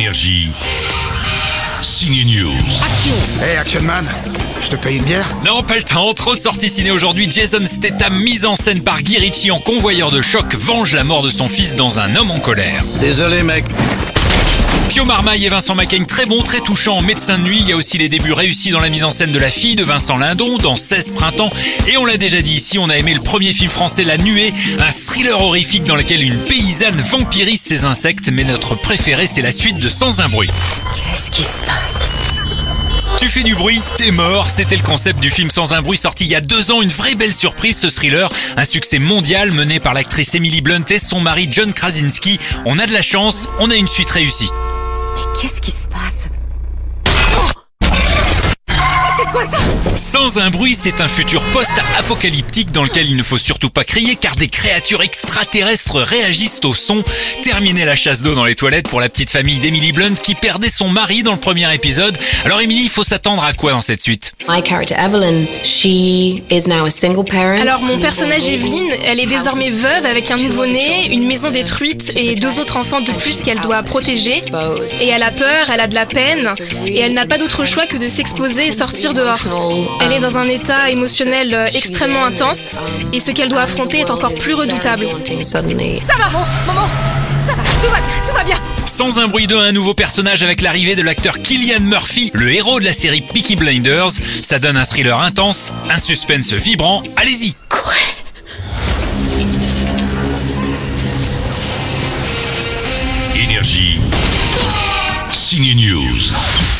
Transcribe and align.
Énergie. 0.00 0.48
Signe 1.82 2.24
News. 2.24 2.56
Action 2.82 3.12
Hey 3.42 3.56
Action 3.58 3.82
Man, 3.82 4.06
je 4.62 4.68
te 4.68 4.76
paye 4.76 4.96
une 4.96 5.04
bière 5.04 5.26
Non, 5.44 5.62
pas 5.62 5.76
le 5.76 5.82
temps. 5.82 6.14
Trop 6.14 6.34
sorti 6.34 6.70
ciné 6.70 6.90
aujourd'hui. 6.90 7.30
Jason 7.30 7.66
Statham, 7.66 8.18
mise 8.18 8.46
en 8.46 8.56
scène 8.56 8.80
par 8.80 9.02
Guy 9.02 9.18
Ritchie 9.18 9.50
en 9.50 9.58
convoyeur 9.58 10.10
de 10.10 10.22
choc, 10.22 10.54
venge 10.54 10.94
la 10.94 11.04
mort 11.04 11.22
de 11.22 11.28
son 11.28 11.48
fils 11.48 11.76
dans 11.76 11.98
Un 11.98 12.16
homme 12.16 12.30
en 12.30 12.40
colère. 12.40 12.82
Désolé 13.02 13.42
mec. 13.42 13.66
Pio 14.88 15.04
Marmaille 15.04 15.46
et 15.46 15.48
Vincent 15.48 15.74
Macaigne, 15.74 16.04
très 16.04 16.26
bon, 16.26 16.42
très 16.42 16.60
touchant. 16.60 17.00
Médecin 17.02 17.38
de 17.38 17.44
nuit, 17.44 17.58
il 17.60 17.68
y 17.68 17.72
a 17.72 17.76
aussi 17.76 17.98
les 17.98 18.08
débuts 18.08 18.32
réussis 18.32 18.70
dans 18.70 18.80
la 18.80 18.88
mise 18.88 19.04
en 19.04 19.10
scène 19.10 19.32
de 19.32 19.38
la 19.38 19.50
fille 19.50 19.76
de 19.76 19.84
Vincent 19.84 20.16
Lindon 20.16 20.58
dans 20.58 20.76
16 20.76 21.12
printemps. 21.12 21.50
Et 21.88 21.96
on 21.96 22.04
l'a 22.04 22.16
déjà 22.16 22.42
dit 22.42 22.54
ici, 22.54 22.78
on 22.78 22.88
a 22.88 22.96
aimé 22.96 23.14
le 23.14 23.20
premier 23.20 23.52
film 23.52 23.70
français 23.70 24.04
La 24.04 24.16
Nuée, 24.16 24.52
un 24.80 24.90
thriller 24.90 25.40
horrifique 25.40 25.84
dans 25.84 25.96
lequel 25.96 26.22
une 26.22 26.40
paysanne 26.40 27.00
vampirise 27.00 27.60
ses 27.60 27.84
insectes. 27.84 28.30
Mais 28.32 28.44
notre 28.44 28.74
préféré, 28.74 29.26
c'est 29.26 29.42
la 29.42 29.52
suite 29.52 29.78
de 29.78 29.88
Sans 29.88 30.20
un 30.20 30.28
bruit. 30.28 30.50
Qu'est-ce 30.94 31.30
qui 31.30 31.42
se 31.42 31.60
passe? 31.60 31.89
Tu 33.20 33.28
fais 33.28 33.42
du 33.42 33.54
bruit, 33.54 33.78
t'es 33.96 34.12
mort. 34.12 34.48
C'était 34.48 34.76
le 34.76 34.82
concept 34.82 35.20
du 35.20 35.28
film 35.28 35.50
Sans 35.50 35.74
un 35.74 35.82
bruit 35.82 35.98
sorti 35.98 36.24
il 36.24 36.30
y 36.30 36.34
a 36.34 36.40
deux 36.40 36.70
ans. 36.70 36.80
Une 36.80 36.88
vraie 36.88 37.16
belle 37.16 37.34
surprise, 37.34 37.78
ce 37.78 37.88
thriller. 37.88 38.32
Un 38.56 38.64
succès 38.64 38.98
mondial 38.98 39.52
mené 39.52 39.78
par 39.78 39.92
l'actrice 39.92 40.34
Emily 40.34 40.62
Blunt 40.62 40.86
et 40.88 40.98
son 40.98 41.20
mari 41.20 41.46
John 41.50 41.70
Krasinski. 41.74 42.38
On 42.64 42.78
a 42.78 42.86
de 42.86 42.94
la 42.94 43.02
chance, 43.02 43.50
on 43.58 43.70
a 43.70 43.76
une 43.76 43.88
suite 43.88 44.10
réussie. 44.10 44.48
Sans 49.94 50.38
un 50.38 50.50
bruit, 50.50 50.74
c'est 50.74 51.00
un 51.00 51.08
futur 51.08 51.42
post-apocalyptique 51.46 52.72
dans 52.72 52.84
lequel 52.84 53.08
il 53.08 53.16
ne 53.16 53.22
faut 53.22 53.38
surtout 53.38 53.70
pas 53.70 53.84
crier 53.84 54.16
car 54.16 54.36
des 54.36 54.48
créatures 54.48 55.02
extraterrestres 55.02 55.96
réagissent 55.96 56.60
au 56.64 56.74
son. 56.74 57.02
Terminez 57.42 57.84
la 57.84 57.96
chasse 57.96 58.22
d'eau 58.22 58.34
dans 58.34 58.44
les 58.44 58.54
toilettes 58.54 58.88
pour 58.88 59.00
la 59.00 59.08
petite 59.08 59.30
famille 59.30 59.58
d'Emily 59.58 59.92
Blunt 59.92 60.14
qui 60.22 60.34
perdait 60.34 60.68
son 60.68 60.88
mari 60.88 61.22
dans 61.22 61.32
le 61.32 61.38
premier 61.38 61.72
épisode. 61.74 62.16
Alors 62.44 62.60
Emily, 62.60 62.82
il 62.84 62.88
faut 62.88 63.02
s'attendre 63.02 63.44
à 63.44 63.52
quoi 63.52 63.72
dans 63.72 63.80
cette 63.80 64.00
suite 64.00 64.32
My 64.48 64.62
character 64.62 64.94
Evelyn, 64.98 65.46
she 65.62 66.42
is 66.50 66.66
now 66.68 66.84
a 66.84 66.90
single 66.90 67.24
parent. 67.24 67.60
Alors 67.60 67.82
mon 67.82 67.98
personnage 67.98 68.48
Evelyne, 68.48 68.92
elle 69.04 69.20
est 69.20 69.26
désormais 69.26 69.70
veuve 69.70 70.06
avec 70.06 70.30
un 70.30 70.36
nouveau-né, 70.36 71.12
une 71.12 71.26
maison 71.26 71.50
détruite 71.50 72.12
et 72.16 72.36
deux 72.36 72.58
autres 72.58 72.76
enfants 72.78 73.00
de 73.00 73.12
plus 73.12 73.42
qu'elle 73.42 73.60
doit 73.60 73.82
protéger. 73.82 74.34
Et 75.00 75.08
elle 75.08 75.22
a 75.22 75.30
peur, 75.30 75.70
elle 75.72 75.80
a 75.80 75.88
de 75.88 75.94
la 75.94 76.06
peine 76.06 76.50
et 76.86 77.00
elle 77.00 77.12
n'a 77.12 77.26
pas 77.26 77.38
d'autre 77.38 77.64
choix 77.64 77.86
que 77.86 77.96
de 77.96 78.04
s'exposer 78.04 78.68
et 78.68 78.72
sortir 78.72 79.14
dehors. 79.14 79.29
Elle 80.00 80.12
est 80.12 80.18
dans 80.20 80.38
un 80.38 80.48
état 80.48 80.90
émotionnel 80.90 81.54
euh, 81.54 81.66
extrêmement 81.74 82.24
intense 82.24 82.76
et 83.12 83.20
ce 83.20 83.30
qu'elle 83.30 83.48
doit 83.48 83.62
affronter 83.62 84.00
est 84.00 84.10
encore 84.10 84.34
plus 84.34 84.54
redoutable. 84.54 85.06
Ça 85.46 86.16
va, 86.16 86.26
maman, 86.26 86.46
maman 86.66 86.88
Ça 87.46 87.54
va, 87.54 87.62
tout 87.62 87.90
va 87.90 87.98
bien, 87.98 88.26
tout 88.26 88.34
va 88.34 88.44
bien 88.44 88.60
Sans 88.86 89.18
un 89.18 89.28
bruit 89.28 89.46
de 89.46 89.56
un 89.56 89.72
nouveau 89.72 89.94
personnage 89.94 90.42
avec 90.42 90.62
l'arrivée 90.62 90.96
de 90.96 91.02
l'acteur 91.02 91.40
Killian 91.40 91.80
Murphy, 91.80 92.30
le 92.34 92.52
héros 92.52 92.80
de 92.80 92.84
la 92.84 92.92
série 92.92 93.20
Peaky 93.20 93.56
Blinders. 93.56 94.10
Ça 94.10 94.58
donne 94.58 94.76
un 94.76 94.84
thriller 94.84 95.20
intense, 95.20 95.72
un 95.90 95.98
suspense 95.98 96.52
vibrant. 96.52 97.02
Allez-y 97.16 97.54
Énergie. 103.34 104.00
Signe 105.30 105.74
News. 105.74 106.79